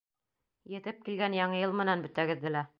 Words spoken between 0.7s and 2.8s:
Етеп килгән Яңы йыл менән бөтәгеҙҙе лә...